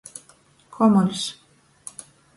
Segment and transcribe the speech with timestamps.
[0.77, 1.29] Komuļs.